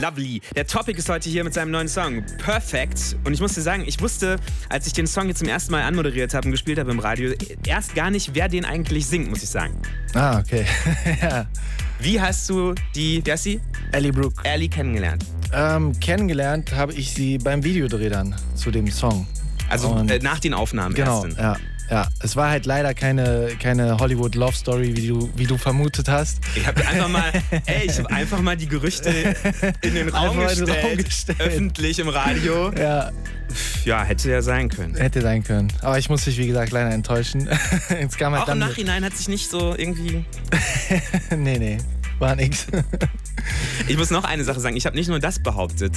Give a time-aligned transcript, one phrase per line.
[0.00, 0.40] Lovely.
[0.54, 3.16] Der Topic ist heute hier mit seinem neuen Song Perfect.
[3.24, 4.36] Und ich muss dir sagen, ich wusste,
[4.68, 7.32] als ich den Song jetzt zum ersten Mal anmoderiert habe und gespielt habe im Radio,
[7.66, 9.80] erst gar nicht, wer den eigentlich singt, muss ich sagen.
[10.14, 10.66] Ah, okay.
[11.22, 11.46] ja.
[11.98, 13.60] Wie hast du die, wer ist sie?
[13.92, 14.42] Ellie Brooke.
[14.44, 15.24] Ellie kennengelernt.
[15.52, 19.26] Ähm, kennengelernt habe ich sie beim Videodreh dann zu dem Song.
[19.68, 21.38] Also äh, nach den Aufnahmen genau, erst.
[21.38, 21.56] Ja,
[21.90, 22.08] ja.
[22.20, 26.38] Es war halt leider keine, keine Hollywood Love Story, wie du, wie du vermutet hast.
[26.56, 27.32] Ich habe einfach mal,
[27.66, 29.10] ey, ich habe einfach mal die Gerüchte
[29.82, 31.40] in den Raum, in den gestellt, Raum gestellt.
[31.40, 32.72] öffentlich im Radio.
[32.72, 33.10] Ja,
[33.84, 34.96] Ja, hätte ja sein können.
[34.96, 35.72] hätte sein können.
[35.82, 37.48] Aber ich muss dich, wie gesagt, leider enttäuschen.
[37.88, 38.58] Jetzt kam halt Auch im.
[38.58, 40.24] Nachhinein hat sich nicht so irgendwie.
[41.36, 41.78] nee, nee.
[42.18, 42.66] War nix.
[43.88, 44.76] Ich muss noch eine Sache sagen.
[44.76, 45.92] Ich habe nicht nur das behauptet,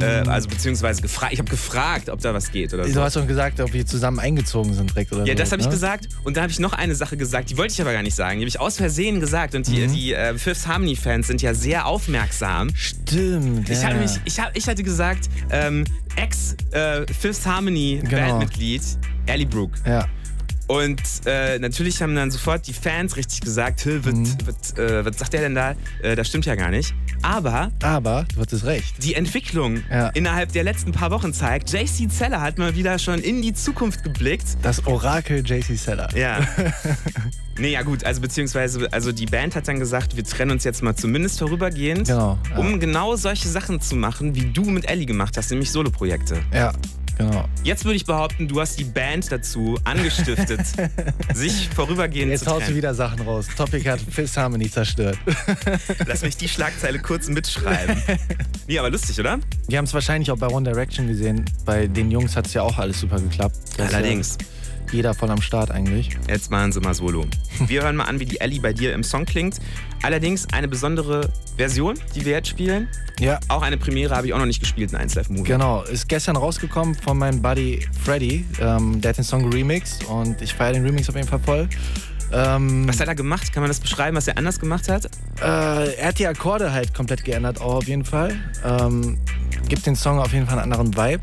[0.00, 1.32] äh, also beziehungsweise gefragt.
[1.32, 3.02] Ich habe gefragt, ob da was geht oder Du so.
[3.02, 5.38] hast schon gesagt, ob wir zusammen eingezogen sind direkt oder Ja, so.
[5.38, 5.72] das habe ich ne?
[5.72, 6.08] gesagt.
[6.24, 8.38] Und da habe ich noch eine Sache gesagt, die wollte ich aber gar nicht sagen.
[8.38, 9.54] Die habe ich aus Versehen gesagt.
[9.54, 9.92] Und die, Mhm.
[9.92, 12.70] die äh, Fifth Harmony-Fans sind ja sehr aufmerksam.
[12.74, 13.68] Stimmt.
[13.68, 13.88] Ich, ja.
[13.88, 15.84] hatte mich, ich, hab, ich hatte gesagt, ähm,
[16.16, 18.82] Ex-Fifth Harmony-Bandmitglied
[19.26, 19.78] Ellie Brooke.
[19.86, 20.06] Ja.
[20.66, 24.36] Und äh, natürlich haben dann sofort die Fans richtig gesagt, "Hä, was, Mhm.
[24.46, 25.74] was, äh, was sagt der denn da?
[26.02, 26.94] Äh, das stimmt ja gar nicht.
[27.22, 29.02] Aber Aber du hattest recht.
[29.02, 30.08] die Entwicklung Ja.
[30.08, 34.02] innerhalb der letzten paar Wochen zeigt, JC Zeller hat mal wieder schon in die Zukunft
[34.04, 34.46] geblickt.
[34.62, 36.08] Das Orakel JC Seller.
[36.16, 36.40] Ja.
[37.58, 40.82] nee, ja gut, also beziehungsweise, also die Band hat dann gesagt, wir trennen uns jetzt
[40.82, 42.38] mal zumindest vorübergehend, Genau.
[42.50, 42.56] Ja.
[42.58, 46.42] um genau solche Sachen zu machen, wie du mit Ellie gemacht hast, nämlich Soloprojekte.
[46.52, 46.72] ja,
[47.16, 47.48] genau.
[47.62, 50.60] Jetzt würde ich behaupten, du hast die Band dazu angestiftet,
[51.34, 53.46] sich vorübergehend Jetzt zu haust du wieder Sachen raus.
[53.56, 55.18] Topic hat Fifth Harmony zerstört.
[56.06, 57.96] Lass mich die Schlagzeile kurz mitschreiben.
[58.68, 59.38] nee, aber lustig, oder?
[59.68, 61.44] Wir haben es wahrscheinlich auch bei One Direction gesehen.
[61.64, 63.56] Bei den Jungs hat es ja auch alles super geklappt.
[63.78, 64.38] Allerdings.
[64.40, 64.46] Ja
[64.92, 66.10] jeder voll am Start eigentlich.
[66.28, 67.24] Jetzt machen sie mal Solo.
[67.66, 69.56] Wir hören mal an, wie die Ellie bei dir im Song klingt.
[70.02, 72.88] Allerdings eine besondere Version, die wir jetzt spielen.
[73.20, 75.44] Ja, Auch eine Premiere habe ich auch noch nicht gespielt in 1 Live Movie.
[75.44, 75.82] genau.
[75.84, 78.44] Ist gestern rausgekommen von meinem Buddy Freddy.
[78.60, 81.68] Ähm, der hat den Song remixed und ich feiere den Remix auf jeden Fall voll.
[82.32, 83.52] Ähm, Was hat er gemacht?
[83.52, 85.06] Kann man das beschreiben, was er anders gemacht hat?
[85.40, 88.34] Äh, er hat die Akkorde halt komplett geändert, auch auf jeden Fall.
[88.64, 89.18] Ähm,
[89.68, 91.20] gibt den Song auf jeden Fall einen anderen Vibe.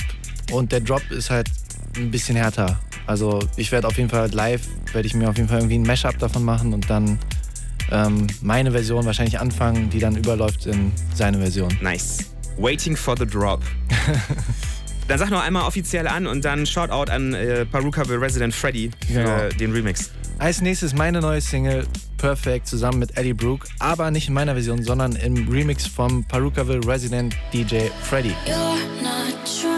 [0.52, 1.50] Und der Drop ist halt
[1.98, 2.80] ein bisschen härter.
[3.08, 4.62] Also ich werde auf jeden Fall live,
[4.94, 7.18] werde ich mir auf jeden Fall irgendwie ein Mashup davon machen und dann
[7.92, 11.70] ähm, meine Version wahrscheinlich anfangen, die dann überläuft in seine Version.
[11.82, 12.20] Nice.
[12.58, 13.62] Waiting for the Drop.
[15.08, 19.14] Dann sag noch einmal offiziell an und dann Shoutout an äh, Perukaville Resident Freddy für
[19.14, 19.50] Genau.
[19.60, 20.10] den Remix.
[20.38, 21.86] Als nächstes meine neue Single
[22.18, 26.86] Perfect zusammen mit Eddie Brooke, aber nicht in meiner Version, sondern im Remix vom Perukaville
[26.88, 28.34] Resident DJ Freddy.
[28.46, 29.71] You're not trying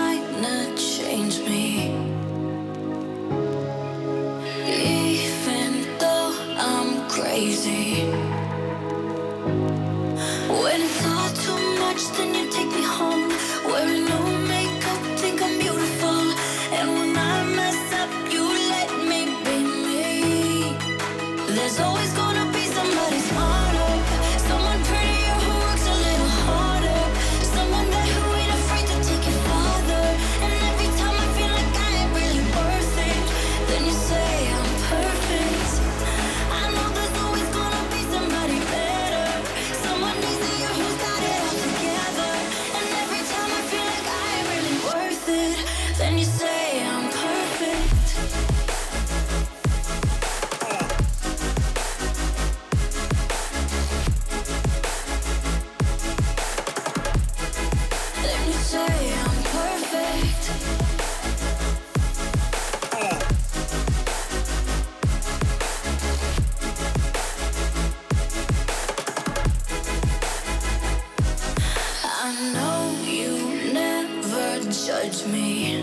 [7.63, 8.32] see.
[74.93, 75.81] touch me.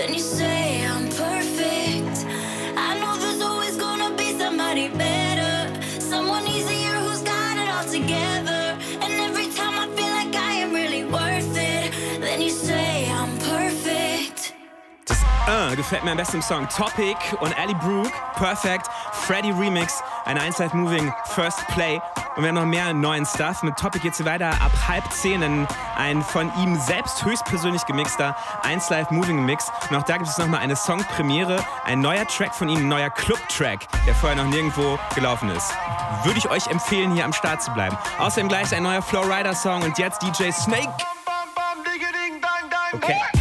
[0.00, 2.24] Then you say I'm perfect.
[2.74, 5.68] I know there's always gonna be somebody better,
[6.00, 8.78] someone easier who's got it all together.
[9.02, 13.36] And every time I feel like I am really worth it, then you say I'm
[13.40, 14.54] perfect.
[15.46, 18.88] Ah, das 1 gefällt mir am besten Song Topic und Ellie Brooke, Perfect.
[19.30, 22.00] Freddy Remix, ein 1 Live Moving First Play.
[22.34, 23.62] Und wir haben noch mehr neuen Stuff.
[23.62, 28.34] Mit Topic geht's hier weiter ab halb zehn in ein von ihm selbst höchstpersönlich gemixter
[28.64, 29.70] 1 Live Moving Mix.
[29.88, 33.10] Und auch da gibt es nochmal eine Songpremiere, ein neuer Track von ihm, ein neuer
[33.10, 35.72] Club-Track, der vorher noch nirgendwo gelaufen ist.
[36.24, 37.96] Würde ich euch empfehlen, hier am Start zu bleiben.
[38.18, 40.92] Außerdem gleich ein neuer Flowrider Song und jetzt DJ Snake.
[42.94, 43.39] Okay.